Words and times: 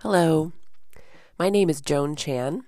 Hello, 0.00 0.52
my 1.38 1.48
name 1.48 1.70
is 1.70 1.80
Joan 1.80 2.16
Chan. 2.16 2.64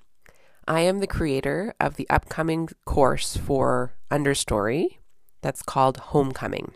I 0.66 0.80
am 0.80 1.00
the 1.00 1.06
creator 1.06 1.74
of 1.78 1.96
the 1.96 2.08
upcoming 2.08 2.70
course 2.86 3.36
for 3.36 3.92
Understory 4.10 4.96
that's 5.42 5.62
called 5.62 5.98
Homecoming. 5.98 6.72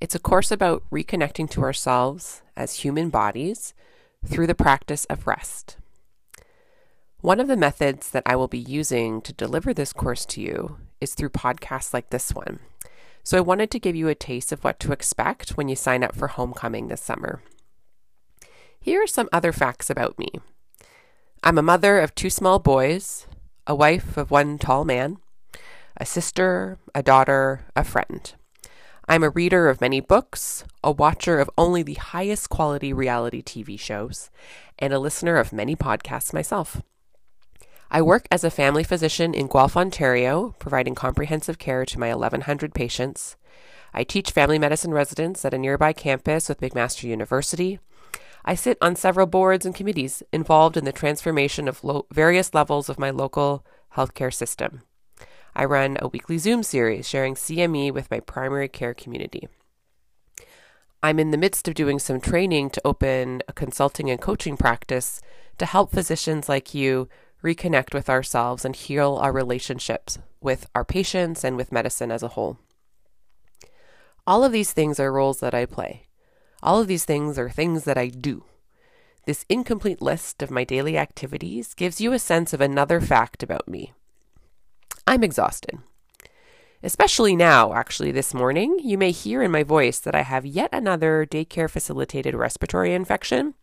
It's 0.00 0.14
a 0.14 0.20
course 0.20 0.52
about 0.52 0.84
reconnecting 0.88 1.50
to 1.50 1.62
ourselves 1.62 2.42
as 2.56 2.76
human 2.76 3.10
bodies 3.10 3.74
through 4.24 4.46
the 4.46 4.54
practice 4.54 5.04
of 5.06 5.26
rest. 5.26 5.78
One 7.20 7.40
of 7.40 7.48
the 7.48 7.56
methods 7.56 8.10
that 8.10 8.22
I 8.24 8.36
will 8.36 8.46
be 8.46 8.58
using 8.58 9.20
to 9.22 9.32
deliver 9.32 9.74
this 9.74 9.92
course 9.92 10.24
to 10.26 10.40
you 10.40 10.76
is 11.00 11.14
through 11.14 11.30
podcasts 11.30 11.92
like 11.92 12.10
this 12.10 12.32
one. 12.32 12.60
So 13.24 13.36
I 13.36 13.40
wanted 13.40 13.72
to 13.72 13.80
give 13.80 13.96
you 13.96 14.06
a 14.06 14.14
taste 14.14 14.52
of 14.52 14.62
what 14.62 14.78
to 14.78 14.92
expect 14.92 15.56
when 15.56 15.68
you 15.68 15.74
sign 15.74 16.04
up 16.04 16.14
for 16.14 16.28
Homecoming 16.28 16.86
this 16.86 17.02
summer. 17.02 17.42
Here 18.84 19.02
are 19.02 19.06
some 19.06 19.30
other 19.32 19.50
facts 19.50 19.88
about 19.88 20.18
me 20.18 20.28
I'm 21.42 21.56
a 21.56 21.62
mother 21.62 22.00
of 22.00 22.14
two 22.14 22.28
small 22.28 22.58
boys, 22.58 23.26
a 23.66 23.74
wife 23.74 24.18
of 24.18 24.30
one 24.30 24.58
tall 24.58 24.84
man, 24.84 25.16
a 25.96 26.04
sister, 26.04 26.76
a 26.94 27.02
daughter, 27.02 27.64
a 27.74 27.82
friend. 27.82 28.34
I'm 29.08 29.22
a 29.22 29.30
reader 29.30 29.70
of 29.70 29.80
many 29.80 30.00
books, 30.00 30.64
a 30.82 30.92
watcher 30.92 31.40
of 31.40 31.48
only 31.56 31.82
the 31.82 31.94
highest 31.94 32.50
quality 32.50 32.92
reality 32.92 33.42
TV 33.42 33.80
shows, 33.80 34.28
and 34.78 34.92
a 34.92 34.98
listener 34.98 35.38
of 35.38 35.50
many 35.50 35.74
podcasts 35.74 36.34
myself. 36.34 36.82
I 37.90 38.02
work 38.02 38.26
as 38.30 38.44
a 38.44 38.50
family 38.50 38.84
physician 38.84 39.32
in 39.32 39.46
Guelph, 39.46 39.78
Ontario, 39.78 40.54
providing 40.58 40.94
comprehensive 40.94 41.58
care 41.58 41.86
to 41.86 41.98
my 41.98 42.08
1,100 42.08 42.74
patients. 42.74 43.36
I 43.94 44.04
teach 44.04 44.30
family 44.30 44.58
medicine 44.58 44.92
residents 44.92 45.42
at 45.46 45.54
a 45.54 45.58
nearby 45.58 45.94
campus 45.94 46.50
with 46.50 46.60
McMaster 46.60 47.04
University. 47.04 47.78
I 48.44 48.54
sit 48.54 48.76
on 48.80 48.94
several 48.94 49.26
boards 49.26 49.64
and 49.64 49.74
committees 49.74 50.22
involved 50.32 50.76
in 50.76 50.84
the 50.84 50.92
transformation 50.92 51.66
of 51.66 51.82
lo- 51.82 52.06
various 52.12 52.52
levels 52.52 52.88
of 52.88 52.98
my 52.98 53.10
local 53.10 53.64
healthcare 53.96 54.32
system. 54.32 54.82
I 55.56 55.64
run 55.64 55.96
a 56.00 56.08
weekly 56.08 56.36
Zoom 56.38 56.62
series 56.62 57.08
sharing 57.08 57.36
CME 57.36 57.92
with 57.92 58.10
my 58.10 58.20
primary 58.20 58.68
care 58.68 58.92
community. 58.92 59.48
I'm 61.02 61.18
in 61.18 61.30
the 61.30 61.38
midst 61.38 61.68
of 61.68 61.74
doing 61.74 61.98
some 61.98 62.20
training 62.20 62.70
to 62.70 62.82
open 62.84 63.42
a 63.46 63.52
consulting 63.52 64.10
and 64.10 64.20
coaching 64.20 64.56
practice 64.56 65.20
to 65.58 65.66
help 65.66 65.90
physicians 65.90 66.48
like 66.48 66.74
you 66.74 67.08
reconnect 67.42 67.94
with 67.94 68.10
ourselves 68.10 68.64
and 68.64 68.74
heal 68.74 69.16
our 69.16 69.32
relationships 69.32 70.18
with 70.40 70.66
our 70.74 70.84
patients 70.84 71.44
and 71.44 71.56
with 71.56 71.72
medicine 71.72 72.10
as 72.10 72.22
a 72.22 72.28
whole. 72.28 72.58
All 74.26 74.42
of 74.42 74.52
these 74.52 74.72
things 74.72 74.98
are 74.98 75.12
roles 75.12 75.40
that 75.40 75.54
I 75.54 75.66
play. 75.66 76.06
All 76.64 76.80
of 76.80 76.86
these 76.86 77.04
things 77.04 77.38
are 77.38 77.50
things 77.50 77.84
that 77.84 77.98
I 77.98 78.08
do. 78.08 78.42
This 79.26 79.44
incomplete 79.50 80.00
list 80.00 80.42
of 80.42 80.50
my 80.50 80.64
daily 80.64 80.96
activities 80.96 81.74
gives 81.74 82.00
you 82.00 82.14
a 82.14 82.18
sense 82.18 82.54
of 82.54 82.62
another 82.62 83.02
fact 83.02 83.42
about 83.42 83.68
me. 83.68 83.92
I'm 85.06 85.22
exhausted. 85.22 85.78
Especially 86.82 87.36
now, 87.36 87.74
actually, 87.74 88.12
this 88.12 88.32
morning, 88.32 88.78
you 88.82 88.96
may 88.96 89.10
hear 89.10 89.42
in 89.42 89.50
my 89.50 89.62
voice 89.62 89.98
that 90.00 90.14
I 90.14 90.22
have 90.22 90.46
yet 90.46 90.70
another 90.72 91.26
daycare 91.30 91.68
facilitated 91.68 92.34
respiratory 92.34 92.94
infection. 92.94 93.54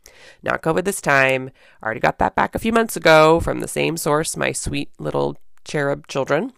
Not 0.43 0.61
COVID 0.61 0.85
this 0.85 1.01
time. 1.01 1.49
Already 1.81 1.99
got 1.99 2.19
that 2.19 2.35
back 2.35 2.53
a 2.53 2.59
few 2.59 2.71
months 2.71 2.95
ago 2.95 3.39
from 3.39 3.61
the 3.61 3.67
same 3.67 3.97
source, 3.97 4.37
my 4.37 4.51
sweet 4.51 4.91
little 4.99 5.37
cherub 5.63 6.05
children. 6.05 6.53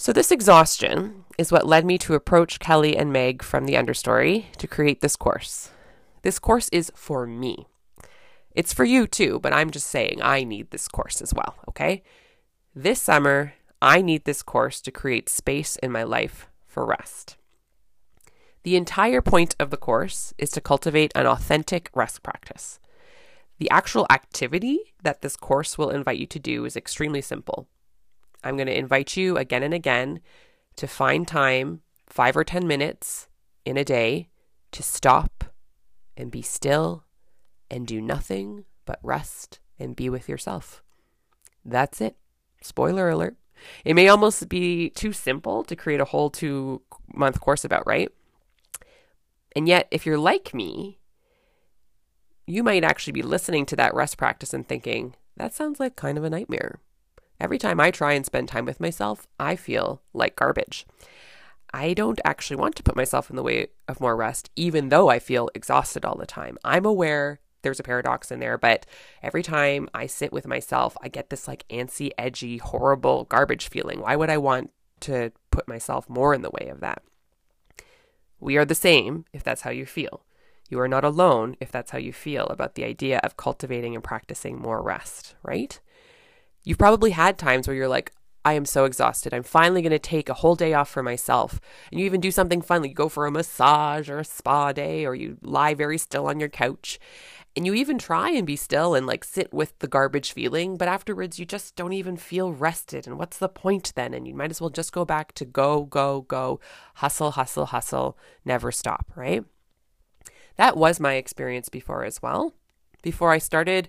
So, 0.00 0.12
this 0.12 0.30
exhaustion 0.30 1.24
is 1.38 1.50
what 1.50 1.66
led 1.66 1.84
me 1.84 1.98
to 1.98 2.14
approach 2.14 2.60
Kelly 2.60 2.96
and 2.96 3.12
Meg 3.12 3.42
from 3.42 3.64
the 3.64 3.74
Understory 3.74 4.44
to 4.58 4.68
create 4.68 5.00
this 5.00 5.16
course. 5.16 5.72
This 6.22 6.38
course 6.38 6.68
is 6.68 6.92
for 6.94 7.26
me. 7.26 7.66
It's 8.52 8.72
for 8.72 8.84
you 8.84 9.08
too, 9.08 9.40
but 9.40 9.52
I'm 9.52 9.72
just 9.72 9.88
saying 9.88 10.20
I 10.22 10.44
need 10.44 10.70
this 10.70 10.86
course 10.86 11.20
as 11.20 11.34
well, 11.34 11.56
okay? 11.68 12.04
This 12.76 13.02
summer, 13.02 13.54
I 13.82 14.00
need 14.00 14.24
this 14.24 14.40
course 14.40 14.80
to 14.82 14.92
create 14.92 15.28
space 15.28 15.74
in 15.82 15.90
my 15.90 16.04
life 16.04 16.46
for 16.68 16.86
rest. 16.86 17.36
The 18.62 18.76
entire 18.76 19.20
point 19.20 19.56
of 19.58 19.70
the 19.70 19.76
course 19.76 20.32
is 20.38 20.52
to 20.52 20.60
cultivate 20.60 21.10
an 21.16 21.26
authentic 21.26 21.90
rest 21.92 22.22
practice. 22.22 22.78
The 23.58 23.70
actual 23.70 24.06
activity 24.10 24.94
that 25.02 25.22
this 25.22 25.34
course 25.34 25.76
will 25.76 25.90
invite 25.90 26.18
you 26.18 26.26
to 26.26 26.38
do 26.38 26.64
is 26.66 26.76
extremely 26.76 27.20
simple. 27.20 27.66
I'm 28.42 28.56
going 28.56 28.66
to 28.66 28.78
invite 28.78 29.16
you 29.16 29.36
again 29.36 29.62
and 29.62 29.74
again 29.74 30.20
to 30.76 30.86
find 30.86 31.26
time, 31.26 31.82
five 32.06 32.36
or 32.36 32.44
10 32.44 32.66
minutes 32.66 33.28
in 33.64 33.76
a 33.76 33.84
day, 33.84 34.28
to 34.72 34.82
stop 34.82 35.44
and 36.16 36.30
be 36.30 36.42
still 36.42 37.04
and 37.70 37.86
do 37.86 38.00
nothing 38.00 38.64
but 38.84 38.98
rest 39.02 39.60
and 39.78 39.96
be 39.96 40.08
with 40.08 40.28
yourself. 40.28 40.82
That's 41.64 42.00
it. 42.00 42.16
Spoiler 42.62 43.08
alert. 43.08 43.36
It 43.84 43.94
may 43.94 44.08
almost 44.08 44.48
be 44.48 44.90
too 44.90 45.12
simple 45.12 45.64
to 45.64 45.76
create 45.76 46.00
a 46.00 46.06
whole 46.06 46.30
two 46.30 46.82
month 47.12 47.40
course 47.40 47.64
about, 47.64 47.86
right? 47.86 48.10
And 49.56 49.66
yet, 49.66 49.88
if 49.90 50.06
you're 50.06 50.18
like 50.18 50.54
me, 50.54 50.98
you 52.46 52.62
might 52.62 52.84
actually 52.84 53.12
be 53.12 53.22
listening 53.22 53.66
to 53.66 53.76
that 53.76 53.94
rest 53.94 54.16
practice 54.16 54.54
and 54.54 54.66
thinking, 54.66 55.14
that 55.36 55.54
sounds 55.54 55.80
like 55.80 55.96
kind 55.96 56.16
of 56.16 56.24
a 56.24 56.30
nightmare. 56.30 56.78
Every 57.40 57.58
time 57.58 57.78
I 57.80 57.90
try 57.90 58.12
and 58.12 58.26
spend 58.26 58.48
time 58.48 58.64
with 58.64 58.80
myself, 58.80 59.26
I 59.38 59.56
feel 59.56 60.02
like 60.12 60.36
garbage. 60.36 60.86
I 61.72 61.94
don't 61.94 62.20
actually 62.24 62.56
want 62.56 62.74
to 62.76 62.82
put 62.82 62.96
myself 62.96 63.30
in 63.30 63.36
the 63.36 63.42
way 63.42 63.68
of 63.86 64.00
more 64.00 64.16
rest, 64.16 64.50
even 64.56 64.88
though 64.88 65.08
I 65.08 65.18
feel 65.18 65.50
exhausted 65.54 66.04
all 66.04 66.16
the 66.16 66.26
time. 66.26 66.58
I'm 66.64 66.84
aware 66.84 67.40
there's 67.62 67.80
a 67.80 67.84
paradox 67.84 68.30
in 68.30 68.40
there, 68.40 68.56
but 68.56 68.86
every 69.22 69.42
time 69.42 69.88
I 69.92 70.06
sit 70.06 70.32
with 70.32 70.46
myself, 70.46 70.96
I 71.02 71.08
get 71.08 71.30
this 71.30 71.46
like 71.46 71.66
antsy, 71.68 72.10
edgy, 72.16 72.58
horrible 72.58 73.24
garbage 73.24 73.68
feeling. 73.68 74.00
Why 74.00 74.16
would 74.16 74.30
I 74.30 74.38
want 74.38 74.70
to 75.00 75.32
put 75.50 75.68
myself 75.68 76.08
more 76.08 76.34
in 76.34 76.42
the 76.42 76.50
way 76.50 76.68
of 76.68 76.80
that? 76.80 77.02
We 78.40 78.56
are 78.56 78.64
the 78.64 78.74
same 78.74 79.24
if 79.32 79.42
that's 79.42 79.62
how 79.62 79.70
you 79.70 79.86
feel. 79.86 80.24
You 80.68 80.80
are 80.80 80.88
not 80.88 81.04
alone 81.04 81.56
if 81.60 81.72
that's 81.72 81.90
how 81.90 81.98
you 81.98 82.12
feel 82.12 82.46
about 82.46 82.74
the 82.74 82.84
idea 82.84 83.20
of 83.24 83.36
cultivating 83.36 83.94
and 83.94 84.04
practicing 84.04 84.60
more 84.60 84.82
rest, 84.82 85.34
right? 85.42 85.80
You've 86.68 86.76
probably 86.76 87.12
had 87.12 87.38
times 87.38 87.66
where 87.66 87.74
you're 87.74 87.88
like, 87.88 88.12
I 88.44 88.52
am 88.52 88.66
so 88.66 88.84
exhausted. 88.84 89.32
I'm 89.32 89.42
finally 89.42 89.80
going 89.80 89.90
to 89.90 89.98
take 89.98 90.28
a 90.28 90.34
whole 90.34 90.54
day 90.54 90.74
off 90.74 90.90
for 90.90 91.02
myself. 91.02 91.62
And 91.90 91.98
you 91.98 92.04
even 92.04 92.20
do 92.20 92.30
something 92.30 92.60
fun, 92.60 92.82
like 92.82 92.90
you 92.90 92.94
go 92.94 93.08
for 93.08 93.24
a 93.24 93.30
massage 93.30 94.10
or 94.10 94.18
a 94.18 94.24
spa 94.24 94.72
day, 94.72 95.06
or 95.06 95.14
you 95.14 95.38
lie 95.40 95.72
very 95.72 95.96
still 95.96 96.26
on 96.26 96.38
your 96.38 96.50
couch. 96.50 97.00
And 97.56 97.64
you 97.64 97.72
even 97.72 97.96
try 97.96 98.32
and 98.32 98.46
be 98.46 98.54
still 98.54 98.94
and 98.94 99.06
like 99.06 99.24
sit 99.24 99.50
with 99.50 99.78
the 99.78 99.88
garbage 99.88 100.32
feeling, 100.32 100.76
but 100.76 100.88
afterwards 100.88 101.38
you 101.38 101.46
just 101.46 101.74
don't 101.74 101.94
even 101.94 102.18
feel 102.18 102.52
rested. 102.52 103.06
And 103.06 103.16
what's 103.16 103.38
the 103.38 103.48
point 103.48 103.94
then? 103.96 104.12
And 104.12 104.28
you 104.28 104.34
might 104.34 104.50
as 104.50 104.60
well 104.60 104.68
just 104.68 104.92
go 104.92 105.06
back 105.06 105.32
to 105.36 105.46
go, 105.46 105.84
go, 105.84 106.20
go, 106.20 106.60
hustle, 106.96 107.30
hustle, 107.30 107.64
hustle, 107.64 108.18
never 108.44 108.70
stop, 108.72 109.10
right? 109.16 109.42
That 110.56 110.76
was 110.76 111.00
my 111.00 111.14
experience 111.14 111.70
before 111.70 112.04
as 112.04 112.20
well. 112.20 112.52
Before 113.02 113.32
I 113.32 113.38
started 113.38 113.88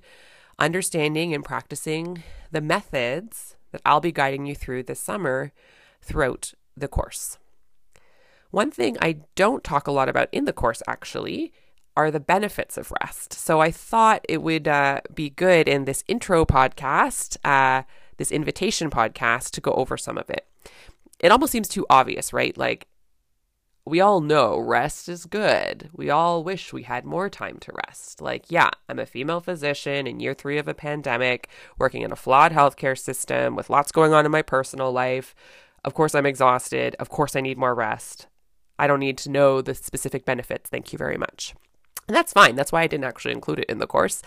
understanding 0.59 1.34
and 1.34 1.44
practicing 1.44 2.24
the 2.52 2.62
methods 2.62 3.56
that 3.72 3.81
I'll 3.86 4.02
be 4.02 4.12
guiding 4.12 4.46
you 4.46 4.56
through 4.56 4.84
this 4.84 5.00
summer 5.00 5.52
throughout 6.02 6.53
the 6.75 6.88
course. 6.88 7.38
One 8.52 8.72
thing 8.72 8.98
I 9.02 9.18
don't 9.36 9.64
talk 9.64 9.88
a 9.88 9.92
lot 9.92 10.09
about 10.09 10.30
in 10.31 10.46
the 10.46 10.53
course 10.53 10.81
actually 10.88 11.53
are 11.96 12.09
the 12.09 12.19
benefits 12.19 12.78
of 12.78 12.94
rest. 13.02 13.34
So 13.34 13.59
I 13.59 13.72
thought 13.72 14.25
it 14.28 14.42
would 14.42 14.68
uh, 14.68 15.02
be 15.14 15.30
good 15.30 15.68
in 15.68 15.86
this 15.86 16.03
intro 16.08 16.46
podcast, 16.46 17.38
uh, 17.44 17.84
this 18.18 18.31
invitation 18.31 18.90
podcast, 18.90 19.52
to 19.52 19.62
go 19.62 19.72
over 19.74 19.98
some 19.98 20.18
of 20.18 20.30
it. 20.30 20.48
It 21.19 21.31
almost 21.31 21.52
seems 21.52 21.68
too 21.68 21.86
obvious, 21.90 22.31
right? 22.31 22.58
Like 22.58 22.88
we 23.89 24.00
all 24.00 24.22
know 24.22 24.57
rest 24.57 25.09
is 25.09 25.25
good. 25.25 25.89
We 25.94 26.09
all 26.09 26.44
wish 26.44 26.72
we 26.72 26.83
had 26.83 27.05
more 27.05 27.29
time 27.29 27.57
to 27.59 27.73
rest. 27.88 28.22
Like, 28.22 28.45
yeah, 28.50 28.69
I'm 28.88 29.00
a 29.00 29.06
female 29.06 29.41
physician 29.41 30.07
in 30.07 30.19
year 30.19 30.33
three 30.33 30.57
of 30.57 30.68
a 30.68 30.74
pandemic, 30.74 31.50
working 31.77 32.03
in 32.03 32.12
a 32.12 32.15
flawed 32.15 32.51
healthcare 32.51 32.97
system 32.97 33.56
with 33.56 33.69
lots 33.69 33.91
going 33.91 34.13
on 34.13 34.25
in 34.25 34.31
my 34.31 34.41
personal 34.41 34.91
life. 34.91 35.33
Of 35.83 35.94
course, 35.94 36.13
I'm 36.13 36.25
exhausted. 36.25 36.95
Of 37.00 37.09
course, 37.09 37.36
I 37.36 37.41
need 37.41 37.57
more 37.57 37.75
rest. 37.75 38.27
I 38.77 38.88
don't 38.88 39.00
need 39.00 39.18
to 39.19 39.30
know 39.30 39.62
the 39.62 39.75
specific 39.75 40.24
benefits. 40.24 40.69
Thank 40.69 40.94
you 40.94 40.97
very 40.97 41.18
much. 41.18 41.56
And 42.07 42.15
that's 42.15 42.33
fine. 42.33 42.56
That's 42.56 42.71
why 42.71 42.83
I 42.83 42.88
didn't 42.88 43.06
actually 43.06 43.33
include 43.33 43.59
it 43.59 43.69
in 43.69 43.80
the 43.80 43.88
course. 43.88 44.21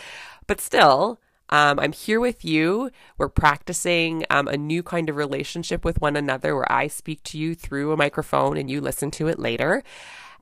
But 0.46 0.60
still, 0.60 1.20
um, 1.52 1.78
I'm 1.78 1.92
here 1.92 2.18
with 2.18 2.46
you. 2.46 2.90
We're 3.18 3.28
practicing 3.28 4.24
um, 4.30 4.48
a 4.48 4.56
new 4.56 4.82
kind 4.82 5.10
of 5.10 5.16
relationship 5.16 5.84
with 5.84 6.00
one 6.00 6.16
another 6.16 6.56
where 6.56 6.72
I 6.72 6.86
speak 6.86 7.22
to 7.24 7.38
you 7.38 7.54
through 7.54 7.92
a 7.92 7.96
microphone 7.96 8.56
and 8.56 8.70
you 8.70 8.80
listen 8.80 9.10
to 9.12 9.28
it 9.28 9.38
later. 9.38 9.82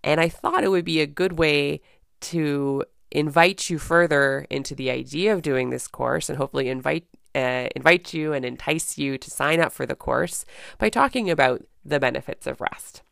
And 0.05 0.21
I 0.21 0.29
thought 0.29 0.62
it 0.62 0.71
would 0.71 0.85
be 0.85 1.01
a 1.01 1.09
good 1.09 1.33
way 1.33 1.81
to 2.21 2.85
invite 3.11 3.69
you 3.69 3.81
further 3.81 4.47
into 4.51 4.77
the 4.77 4.89
idea 4.89 5.35
of 5.35 5.43
doing 5.43 5.71
this 5.71 5.89
course 5.89 6.29
and 6.29 6.39
hopefully 6.39 6.69
invite 6.69 7.07
uh, 7.35 7.69
invite 7.75 8.15
you 8.15 8.33
and 8.33 8.45
entice 8.45 8.97
you 8.97 9.19
to 9.19 9.31
sign 9.31 9.61
up 9.61 9.73
for 9.73 9.87
the 9.87 9.97
course 9.97 10.45
by 10.79 10.89
talking 10.89 11.29
about 11.29 11.65
the 11.85 11.99
benefits 11.99 12.47
of 12.47 12.61
rest. 12.61 13.03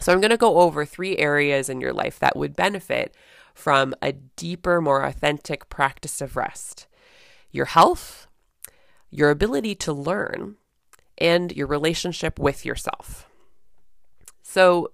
So 0.00 0.12
I'm 0.12 0.20
going 0.20 0.30
to 0.30 0.36
go 0.36 0.58
over 0.58 0.84
three 0.84 1.16
areas 1.18 1.68
in 1.68 1.80
your 1.80 1.92
life 1.92 2.18
that 2.18 2.36
would 2.36 2.56
benefit 2.56 3.14
from 3.54 3.94
a 4.02 4.12
deeper, 4.12 4.80
more 4.80 5.04
authentic 5.04 5.68
practice 5.68 6.20
of 6.20 6.36
rest 6.36 6.88
your 7.50 7.66
health, 7.66 8.26
your 9.10 9.30
ability 9.30 9.74
to 9.76 9.92
learn, 9.92 10.56
and 11.16 11.52
your 11.52 11.66
relationship 11.66 12.38
with 12.38 12.64
yourself. 12.64 13.28
So, 14.42 14.92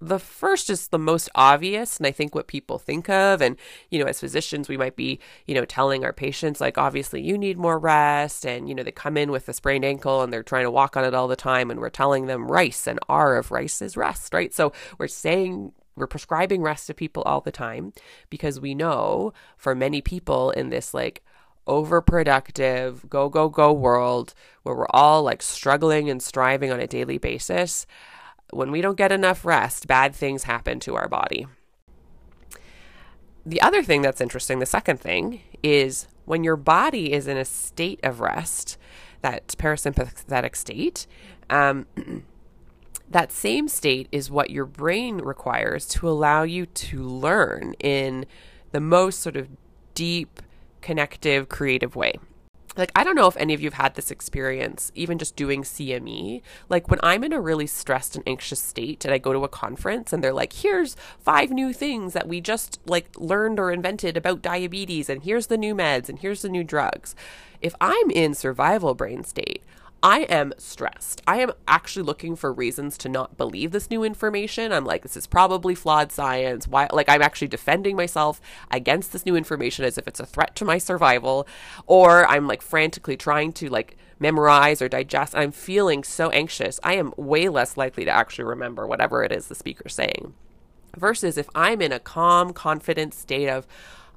the 0.00 0.18
first 0.18 0.68
is 0.68 0.88
the 0.88 0.98
most 0.98 1.28
obvious 1.34 1.96
and 1.96 2.06
i 2.06 2.10
think 2.10 2.34
what 2.34 2.46
people 2.46 2.78
think 2.78 3.08
of 3.08 3.40
and 3.40 3.56
you 3.90 3.98
know 3.98 4.04
as 4.04 4.20
physicians 4.20 4.68
we 4.68 4.76
might 4.76 4.94
be 4.94 5.18
you 5.46 5.54
know 5.54 5.64
telling 5.64 6.04
our 6.04 6.12
patients 6.12 6.60
like 6.60 6.76
obviously 6.76 7.22
you 7.22 7.38
need 7.38 7.56
more 7.56 7.78
rest 7.78 8.44
and 8.44 8.68
you 8.68 8.74
know 8.74 8.82
they 8.82 8.92
come 8.92 9.16
in 9.16 9.30
with 9.30 9.48
a 9.48 9.54
sprained 9.54 9.84
ankle 9.84 10.22
and 10.22 10.32
they're 10.32 10.42
trying 10.42 10.64
to 10.64 10.70
walk 10.70 10.96
on 10.96 11.04
it 11.04 11.14
all 11.14 11.28
the 11.28 11.36
time 11.36 11.70
and 11.70 11.80
we're 11.80 11.88
telling 11.88 12.26
them 12.26 12.50
rice 12.50 12.86
and 12.86 13.00
r 13.08 13.36
of 13.36 13.50
rice 13.50 13.80
is 13.80 13.96
rest 13.96 14.34
right 14.34 14.52
so 14.52 14.70
we're 14.98 15.08
saying 15.08 15.72
we're 15.96 16.06
prescribing 16.06 16.60
rest 16.60 16.86
to 16.86 16.94
people 16.94 17.22
all 17.22 17.40
the 17.40 17.50
time 17.50 17.94
because 18.28 18.60
we 18.60 18.74
know 18.74 19.32
for 19.56 19.74
many 19.74 20.02
people 20.02 20.50
in 20.50 20.68
this 20.68 20.92
like 20.92 21.22
overproductive 21.66 23.08
go 23.08 23.28
go 23.28 23.48
go 23.48 23.72
world 23.72 24.34
where 24.62 24.74
we're 24.74 24.86
all 24.90 25.22
like 25.22 25.42
struggling 25.42 26.08
and 26.08 26.22
striving 26.22 26.70
on 26.70 26.80
a 26.80 26.86
daily 26.86 27.18
basis 27.18 27.86
when 28.50 28.70
we 28.70 28.80
don't 28.80 28.96
get 28.96 29.12
enough 29.12 29.44
rest, 29.44 29.86
bad 29.86 30.14
things 30.14 30.44
happen 30.44 30.80
to 30.80 30.94
our 30.94 31.08
body. 31.08 31.46
The 33.44 33.60
other 33.60 33.82
thing 33.82 34.02
that's 34.02 34.20
interesting, 34.20 34.58
the 34.58 34.66
second 34.66 35.00
thing, 35.00 35.40
is 35.62 36.08
when 36.24 36.44
your 36.44 36.56
body 36.56 37.12
is 37.12 37.26
in 37.26 37.36
a 37.36 37.44
state 37.44 38.00
of 38.02 38.20
rest, 38.20 38.76
that 39.22 39.48
parasympathetic 39.48 40.56
state, 40.56 41.06
um, 41.48 41.86
that 43.10 43.30
same 43.30 43.68
state 43.68 44.08
is 44.10 44.30
what 44.30 44.50
your 44.50 44.66
brain 44.66 45.18
requires 45.18 45.86
to 45.86 46.08
allow 46.08 46.42
you 46.42 46.66
to 46.66 47.02
learn 47.02 47.74
in 47.78 48.26
the 48.72 48.80
most 48.80 49.20
sort 49.20 49.36
of 49.36 49.48
deep, 49.94 50.42
connective, 50.86 51.48
creative 51.48 51.96
way 51.96 52.14
like 52.76 52.92
I 52.94 53.04
don't 53.04 53.14
know 53.14 53.26
if 53.26 53.36
any 53.36 53.54
of 53.54 53.60
you 53.60 53.66
have 53.66 53.80
had 53.80 53.94
this 53.94 54.10
experience, 54.10 54.92
even 54.94 55.18
just 55.18 55.36
doing 55.36 55.62
CME. 55.62 56.42
Like 56.68 56.88
when 56.90 57.00
I'm 57.02 57.24
in 57.24 57.32
a 57.32 57.40
really 57.40 57.66
stressed 57.66 58.16
and 58.16 58.24
anxious 58.26 58.60
state 58.60 59.04
and 59.04 59.14
I 59.14 59.18
go 59.18 59.32
to 59.32 59.44
a 59.44 59.48
conference 59.48 60.12
and 60.12 60.22
they're 60.22 60.32
like, 60.32 60.52
here's 60.52 60.96
five 61.18 61.50
new 61.50 61.72
things 61.72 62.12
that 62.12 62.28
we 62.28 62.40
just 62.40 62.78
like 62.86 63.08
learned 63.16 63.58
or 63.58 63.72
invented 63.72 64.16
about 64.16 64.42
diabetes 64.42 65.08
and 65.08 65.22
here's 65.22 65.46
the 65.46 65.56
new 65.56 65.74
meds 65.74 66.08
and 66.08 66.18
here's 66.18 66.42
the 66.42 66.48
new 66.48 66.64
drugs. 66.64 67.14
If 67.60 67.74
I'm 67.80 68.10
in 68.10 68.34
survival 68.34 68.94
brain 68.94 69.24
state, 69.24 69.62
I 70.06 70.20
am 70.20 70.52
stressed. 70.56 71.20
I 71.26 71.38
am 71.38 71.50
actually 71.66 72.04
looking 72.04 72.36
for 72.36 72.52
reasons 72.52 72.96
to 72.98 73.08
not 73.08 73.36
believe 73.36 73.72
this 73.72 73.90
new 73.90 74.04
information. 74.04 74.72
I'm 74.72 74.84
like, 74.84 75.02
this 75.02 75.16
is 75.16 75.26
probably 75.26 75.74
flawed 75.74 76.12
science. 76.12 76.68
Why? 76.68 76.86
Like, 76.92 77.08
I'm 77.08 77.22
actually 77.22 77.48
defending 77.48 77.96
myself 77.96 78.40
against 78.70 79.12
this 79.12 79.26
new 79.26 79.34
information 79.34 79.84
as 79.84 79.98
if 79.98 80.06
it's 80.06 80.20
a 80.20 80.24
threat 80.24 80.54
to 80.54 80.64
my 80.64 80.78
survival. 80.78 81.48
Or 81.88 82.24
I'm 82.28 82.46
like 82.46 82.62
frantically 82.62 83.16
trying 83.16 83.52
to 83.54 83.68
like 83.68 83.96
memorize 84.20 84.80
or 84.80 84.88
digest. 84.88 85.34
I'm 85.34 85.50
feeling 85.50 86.04
so 86.04 86.30
anxious. 86.30 86.78
I 86.84 86.94
am 86.94 87.12
way 87.16 87.48
less 87.48 87.76
likely 87.76 88.04
to 88.04 88.12
actually 88.12 88.44
remember 88.44 88.86
whatever 88.86 89.24
it 89.24 89.32
is 89.32 89.48
the 89.48 89.56
speaker's 89.56 89.96
saying. 89.96 90.34
Versus 90.96 91.36
if 91.36 91.48
I'm 91.52 91.82
in 91.82 91.90
a 91.90 91.98
calm, 91.98 92.52
confident 92.52 93.12
state 93.12 93.48
of, 93.48 93.66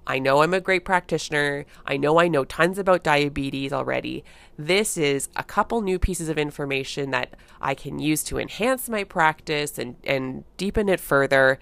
I 0.08 0.20
know 0.20 0.42
I'm 0.42 0.54
a 0.54 0.60
great 0.60 0.86
practitioner. 0.86 1.66
I 1.86 1.98
know 1.98 2.20
I 2.20 2.28
know 2.28 2.44
tons 2.44 2.80
about 2.80 3.04
diabetes 3.04 3.72
already. 3.72 4.24
This 4.58 4.98
is 4.98 5.30
a 5.36 5.44
couple 5.44 5.82
new 5.82 6.00
pieces 6.00 6.30
of 6.30 6.38
information 6.38 7.12
that 7.12 7.36
I 7.62 7.76
can 7.76 8.00
use 8.00 8.24
to 8.26 8.40
enhance 8.40 8.90
my 8.90 9.04
practice 9.04 9.78
and, 9.78 9.96
and 10.04 10.44
deepen 10.58 10.90
it 10.90 11.00
further. 11.00 11.60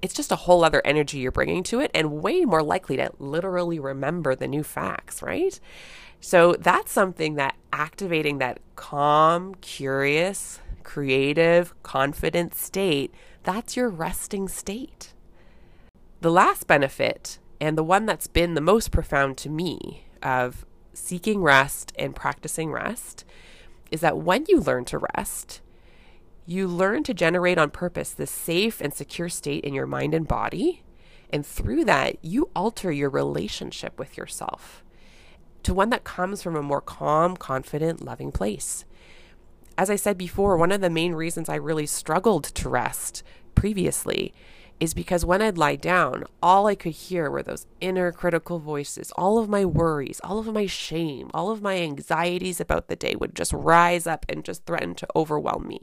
It's 0.00 0.14
just 0.14 0.30
a 0.30 0.36
whole 0.36 0.62
other 0.62 0.80
energy 0.84 1.18
you're 1.18 1.32
bringing 1.32 1.64
to 1.64 1.80
it 1.80 1.90
and 1.92 2.22
way 2.22 2.44
more 2.44 2.62
likely 2.62 2.96
to 2.98 3.10
literally 3.18 3.80
remember 3.80 4.36
the 4.36 4.46
new 4.46 4.62
facts, 4.62 5.22
right? 5.22 5.58
So 6.20 6.54
that's 6.58 6.92
something 6.92 7.34
that 7.34 7.56
activating 7.72 8.38
that 8.38 8.60
calm, 8.76 9.56
curious, 9.56 10.60
creative, 10.84 11.74
confident 11.82 12.54
state, 12.54 13.12
that's 13.42 13.76
your 13.76 13.88
resting 13.88 14.48
state. 14.48 15.14
The 16.20 16.30
last 16.30 16.66
benefit 16.66 17.38
and 17.60 17.76
the 17.76 17.84
one 17.84 18.06
that's 18.06 18.26
been 18.26 18.54
the 18.54 18.60
most 18.60 18.90
profound 18.90 19.36
to 19.38 19.48
me 19.48 20.04
of 20.22 20.64
seeking 20.92 21.42
rest 21.42 21.92
and 21.98 22.14
practicing 22.14 22.70
rest 22.70 23.24
is 23.90 24.00
that 24.00 24.18
when 24.18 24.44
you 24.48 24.60
learn 24.60 24.84
to 24.86 25.00
rest, 25.14 25.60
you 26.46 26.66
learn 26.66 27.02
to 27.04 27.14
generate 27.14 27.58
on 27.58 27.70
purpose 27.70 28.10
this 28.10 28.30
safe 28.30 28.80
and 28.80 28.94
secure 28.94 29.28
state 29.28 29.64
in 29.64 29.74
your 29.74 29.86
mind 29.86 30.14
and 30.14 30.26
body. 30.26 30.82
And 31.30 31.44
through 31.44 31.84
that, 31.84 32.16
you 32.22 32.50
alter 32.56 32.90
your 32.90 33.10
relationship 33.10 33.98
with 33.98 34.16
yourself 34.16 34.82
to 35.62 35.74
one 35.74 35.90
that 35.90 36.04
comes 36.04 36.42
from 36.42 36.56
a 36.56 36.62
more 36.62 36.80
calm, 36.80 37.36
confident, 37.36 38.02
loving 38.04 38.32
place. 38.32 38.84
As 39.76 39.90
I 39.90 39.96
said 39.96 40.16
before, 40.16 40.56
one 40.56 40.72
of 40.72 40.80
the 40.80 40.88
main 40.88 41.12
reasons 41.12 41.48
I 41.48 41.56
really 41.56 41.86
struggled 41.86 42.44
to 42.44 42.68
rest 42.68 43.22
previously 43.54 44.32
is 44.80 44.94
because 44.94 45.24
when 45.24 45.42
I'd 45.42 45.58
lie 45.58 45.76
down, 45.76 46.24
all 46.42 46.66
I 46.66 46.74
could 46.74 46.92
hear 46.92 47.30
were 47.30 47.42
those 47.42 47.66
inner 47.80 48.12
critical 48.12 48.58
voices. 48.58 49.12
All 49.16 49.38
of 49.38 49.48
my 49.48 49.64
worries, 49.64 50.20
all 50.22 50.38
of 50.38 50.52
my 50.52 50.66
shame, 50.66 51.30
all 51.34 51.50
of 51.50 51.62
my 51.62 51.78
anxieties 51.78 52.60
about 52.60 52.88
the 52.88 52.96
day 52.96 53.14
would 53.16 53.34
just 53.34 53.52
rise 53.52 54.06
up 54.06 54.24
and 54.28 54.44
just 54.44 54.64
threaten 54.66 54.94
to 54.96 55.08
overwhelm 55.16 55.66
me. 55.66 55.80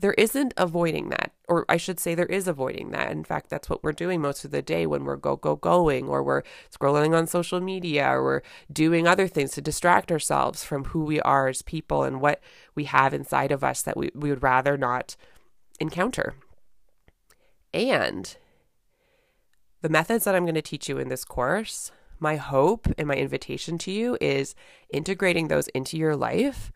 There 0.00 0.14
isn't 0.14 0.54
avoiding 0.56 1.08
that, 1.08 1.32
or 1.48 1.64
I 1.68 1.76
should 1.76 1.98
say, 1.98 2.14
there 2.14 2.26
is 2.26 2.46
avoiding 2.46 2.92
that. 2.92 3.10
In 3.10 3.24
fact, 3.24 3.50
that's 3.50 3.68
what 3.68 3.82
we're 3.82 3.90
doing 3.90 4.20
most 4.20 4.44
of 4.44 4.52
the 4.52 4.62
day 4.62 4.86
when 4.86 5.02
we're 5.02 5.16
go, 5.16 5.34
go, 5.34 5.56
going, 5.56 6.06
or 6.06 6.22
we're 6.22 6.44
scrolling 6.72 7.18
on 7.18 7.26
social 7.26 7.60
media, 7.60 8.06
or 8.06 8.22
we're 8.22 8.42
doing 8.72 9.08
other 9.08 9.26
things 9.26 9.50
to 9.52 9.60
distract 9.60 10.12
ourselves 10.12 10.62
from 10.62 10.84
who 10.84 11.02
we 11.02 11.20
are 11.22 11.48
as 11.48 11.62
people 11.62 12.04
and 12.04 12.20
what 12.20 12.40
we 12.76 12.84
have 12.84 13.12
inside 13.12 13.50
of 13.50 13.64
us 13.64 13.82
that 13.82 13.96
we, 13.96 14.12
we 14.14 14.30
would 14.30 14.44
rather 14.44 14.76
not 14.76 15.16
encounter. 15.80 16.34
And 17.78 18.36
the 19.82 19.88
methods 19.88 20.24
that 20.24 20.34
I'm 20.34 20.44
going 20.44 20.56
to 20.56 20.62
teach 20.62 20.88
you 20.88 20.98
in 20.98 21.08
this 21.08 21.24
course, 21.24 21.92
my 22.18 22.34
hope 22.34 22.88
and 22.98 23.06
my 23.06 23.14
invitation 23.14 23.78
to 23.78 23.92
you 23.92 24.18
is 24.20 24.56
integrating 24.90 25.46
those 25.46 25.68
into 25.68 25.96
your 25.96 26.16
life 26.16 26.72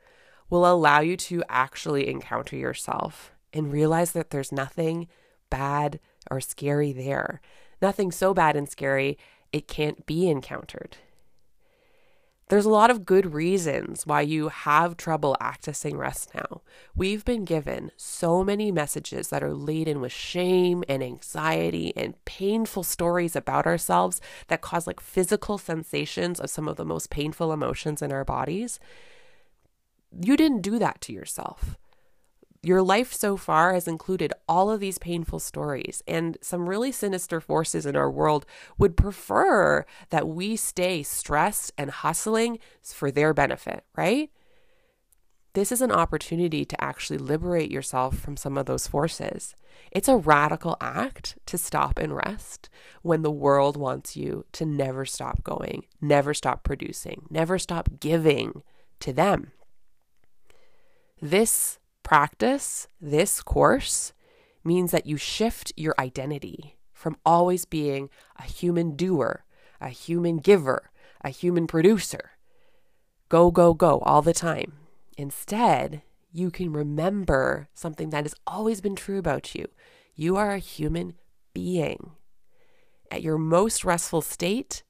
will 0.49 0.65
allow 0.65 1.01
you 1.01 1.17
to 1.17 1.43
actually 1.49 2.09
encounter 2.09 2.55
yourself 2.55 3.33
and 3.53 3.73
realize 3.73 4.13
that 4.13 4.31
there's 4.31 4.53
nothing 4.53 5.09
bad 5.51 5.99
or 6.31 6.41
scary 6.41 6.93
there. 6.93 7.41
Nothing 7.81 8.13
so 8.13 8.33
bad 8.33 8.55
and 8.55 8.69
scary 8.69 9.19
it 9.53 9.67
can't 9.67 10.07
be 10.07 10.29
encountered. 10.29 10.99
There's 12.53 12.67
a 12.67 12.69
lot 12.69 12.91
of 12.91 13.07
good 13.07 13.33
reasons 13.33 14.07
why 14.07 14.21
you 14.21 14.49
have 14.49 14.99
trouble 14.99 15.39
accessing 15.41 15.97
rest 15.97 16.35
now. 16.35 16.61
We've 16.95 17.25
been 17.25 17.47
given 17.47 17.93
so 17.97 18.45
many 18.45 18.71
messages 18.71 19.29
that 19.29 19.43
are 19.43 19.55
laden 19.55 20.03
with 20.03 20.13
shame 20.13 20.85
and 20.87 21.03
anxiety 21.03 21.95
and 21.97 22.23
painful 22.27 22.83
stories 22.83 23.35
about 23.35 23.67
ourselves 23.67 24.21
that 24.49 24.61
cause 24.61 24.87
like 24.87 25.01
physical 25.01 25.57
sensations 25.57 26.39
of 26.41 26.51
some 26.51 26.69
of 26.69 26.77
the 26.77 26.85
most 26.85 27.09
painful 27.09 27.55
emotions 27.55 28.03
in 28.03 28.13
our 28.13 28.23
bodies. 28.23 28.79
You 30.21 30.37
didn't 30.37 30.61
do 30.61 30.79
that 30.79 31.01
to 31.01 31.13
yourself. 31.15 31.79
Your 32.65 32.81
life 32.81 33.13
so 33.13 33.37
far 33.37 33.75
has 33.75 33.89
included 33.89 34.33
all 34.49 34.71
of 34.71 34.79
these 34.79 34.99
painful 34.99 35.41
stories, 35.41 36.01
and 36.07 36.39
some 36.43 36.69
really 36.69 36.93
sinister 36.93 37.41
forces 37.41 37.87
in 37.87 37.97
our 37.97 38.09
world 38.09 38.47
would 38.79 38.97
prefer 38.97 39.85
that 40.11 40.29
we 40.29 40.55
stay 40.55 41.03
stressed 41.03 41.73
and 41.77 41.91
hustling 41.91 42.61
for 42.81 43.11
their 43.11 43.35
benefit, 43.35 43.85
right? 43.97 44.31
This 45.55 45.73
is 45.73 45.83
an 45.83 45.91
opportunity 45.91 46.65
to 46.65 46.83
actually 46.83 47.19
liberate 47.19 47.71
yourself 47.71 48.17
from 48.17 48.37
some 48.37 48.57
of 48.57 48.67
those 48.67 48.87
forces. 48.87 49.57
It's 49.91 50.09
a 50.09 50.17
radical 50.17 50.77
act 50.81 51.37
to 51.47 51.59
stop 51.59 51.99
and 51.99 52.15
rest 52.15 52.71
when 53.03 53.23
the 53.23 53.31
world 53.31 53.77
wants 53.77 54.17
you 54.17 54.47
to 54.53 54.65
never 54.65 55.05
stop 55.05 55.43
going, 55.43 55.87
never 56.01 56.33
stop 56.33 56.63
producing, 56.63 57.27
never 57.29 57.59
stop 57.59 57.89
giving 57.99 58.63
to 59.01 59.13
them. 59.13 59.51
This 61.21 61.79
Practice 62.03 62.89
this 63.01 63.43
course 63.43 64.13
means 64.65 64.91
that 64.91 65.07
you 65.07 65.17
shift 65.17 65.73
your 65.77 65.95
identity 65.99 66.77
from 66.93 67.17
always 67.25 67.65
being 67.65 68.11
a 68.37 68.43
human 68.45 68.97
doer, 68.97 69.45
a 69.81 69.89
human 69.89 70.39
giver, 70.39 70.91
a 71.23 71.31
human 71.31 71.67
producer. 71.67 72.33
Go, 73.29 73.51
go, 73.51 73.75
go 73.75 74.01
all 74.01 74.23
the 74.23 74.33
time. 74.33 74.75
Instead, 75.17 76.03
you 76.33 76.51
can 76.51 76.73
remember 76.73 77.69
something 77.75 78.11
that 78.11 78.25
has 78.25 78.35
always 78.47 78.81
been 78.81 78.97
true 78.97 79.19
about 79.19 79.55
you. 79.55 79.67
You 80.15 80.37
are 80.37 80.53
a 80.53 80.59
human 80.59 81.15
being. 81.55 82.13
At 83.11 83.23
your 83.23 83.39
most 83.39 83.85
restful 83.85 84.23
state, 84.23 84.83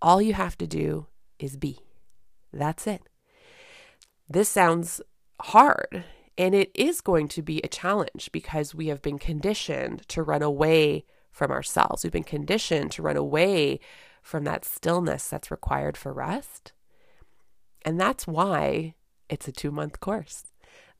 all 0.00 0.22
you 0.22 0.34
have 0.34 0.56
to 0.58 0.66
do 0.66 1.06
is 1.38 1.56
be. 1.56 1.78
That's 2.52 2.86
it. 2.86 3.02
This 4.28 4.48
sounds 4.48 5.00
hard. 5.40 6.04
And 6.38 6.54
it 6.54 6.70
is 6.74 7.00
going 7.00 7.28
to 7.28 7.42
be 7.42 7.60
a 7.60 7.68
challenge 7.68 8.30
because 8.32 8.74
we 8.74 8.86
have 8.86 9.02
been 9.02 9.18
conditioned 9.18 10.08
to 10.08 10.22
run 10.22 10.42
away 10.42 11.04
from 11.30 11.50
ourselves. 11.50 12.02
We've 12.02 12.12
been 12.12 12.24
conditioned 12.24 12.92
to 12.92 13.02
run 13.02 13.16
away 13.16 13.80
from 14.22 14.44
that 14.44 14.64
stillness 14.64 15.28
that's 15.28 15.50
required 15.50 15.96
for 15.96 16.12
rest. 16.12 16.72
And 17.82 18.00
that's 18.00 18.26
why 18.26 18.94
it's 19.28 19.48
a 19.48 19.52
two 19.52 19.70
month 19.70 20.00
course. 20.00 20.44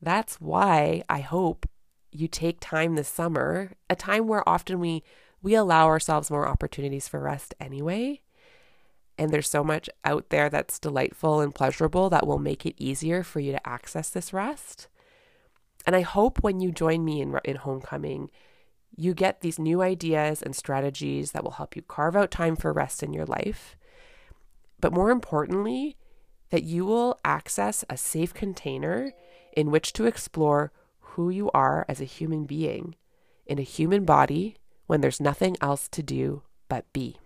That's 0.01 0.41
why 0.41 1.03
I 1.09 1.21
hope 1.21 1.67
you 2.11 2.27
take 2.27 2.59
time 2.61 2.95
this 2.95 3.09
summer, 3.09 3.73
a 3.89 3.97
time 3.97 4.27
where 4.27 4.49
often 4.49 4.81
we 4.81 5.03
we 5.43 5.55
allow 5.55 5.87
ourselves 5.87 6.31
more 6.31 6.47
opportunities 6.47 7.09
for 7.09 7.19
rest 7.21 7.55
anyway. 7.59 8.21
And 9.17 9.31
there's 9.31 9.49
so 9.49 9.65
much 9.65 9.89
out 10.05 10.31
there 10.31 10.51
that's 10.51 10.79
delightful 10.79 11.41
and 11.41 11.55
pleasurable 11.55 12.11
that 12.11 12.27
will 12.27 12.39
make 12.39 12.67
it 12.67 12.75
easier 12.77 13.23
for 13.23 13.41
you 13.41 13.53
to 13.53 13.69
access 13.69 14.11
this 14.11 14.33
rest. 14.33 14.89
And 15.87 15.97
I 15.97 16.03
hope 16.03 16.43
when 16.43 16.61
you 16.61 16.73
join 16.73 17.05
me 17.05 17.21
in, 17.21 17.39
in 17.45 17.57
homecoming, 17.57 18.31
you 18.97 19.15
get 19.15 19.41
these 19.41 19.59
new 19.59 19.83
ideas 19.83 20.43
and 20.43 20.55
strategies 20.55 21.33
that 21.33 21.43
will 21.43 21.53
help 21.53 21.77
you 21.77 21.83
carve 21.83 22.17
out 22.17 22.31
time 22.31 22.57
for 22.57 22.73
rest 22.73 23.03
in 23.03 23.13
your 23.13 23.27
life. 23.27 23.77
But 24.81 24.93
more 24.93 25.11
importantly, 25.11 25.97
that 26.51 26.65
you 26.65 26.85
will 26.85 27.19
access 27.25 27.85
a 27.89 27.97
safe 27.97 28.35
container 28.35 29.13
in 29.57 29.71
which 29.71 29.93
to 29.95 30.07
explore 30.07 30.73
who 31.01 31.31
you 31.31 31.51
are 31.53 31.85
as 31.89 32.01
a 32.01 32.05
human 32.05 32.45
being 32.45 32.95
in 33.47 33.59
a 33.59 33.63
human 33.63 34.05
body 34.05 34.57
when 34.87 35.01
there's 35.01 35.21
nothing 35.21 35.57
else 35.61 35.89
to 35.89 36.03
do 36.03 36.43
but 36.69 36.91
be. 36.93 37.17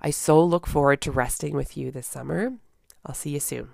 I 0.00 0.10
so 0.10 0.42
look 0.42 0.66
forward 0.66 1.00
to 1.02 1.12
resting 1.12 1.54
with 1.54 1.76
you 1.76 1.90
this 1.90 2.06
summer. 2.06 2.54
I'll 3.04 3.14
see 3.14 3.30
you 3.30 3.40
soon. 3.40 3.70